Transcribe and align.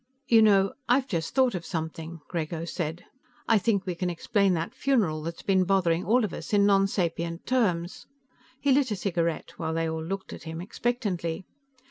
"You 0.27 0.41
know, 0.41 0.73
I've 0.89 1.05
just 1.07 1.35
thought 1.35 1.53
of 1.53 1.63
something," 1.63 2.21
Grego 2.27 2.65
said. 2.65 3.05
"I 3.47 3.59
think 3.59 3.85
we 3.85 3.93
can 3.93 4.09
explain 4.09 4.55
that 4.55 4.73
funeral 4.73 5.21
that's 5.21 5.43
been 5.43 5.63
bothering 5.63 6.05
all 6.05 6.25
of 6.25 6.33
us 6.33 6.53
in 6.53 6.65
nonsapient 6.65 7.45
terms." 7.45 8.07
He 8.59 8.71
lit 8.71 8.89
a 8.89 8.95
cigarette, 8.95 9.51
while 9.57 9.75
they 9.75 9.87
all 9.87 10.03
looked 10.03 10.33
at 10.33 10.41
him 10.41 10.59
expectantly. 10.59 11.45